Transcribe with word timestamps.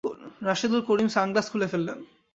Rashedul 0.41 0.81
Karim 0.81 1.07
sunglass 1.07 1.47
খুলে 1.51 1.67
ফেললেন। 1.67 1.99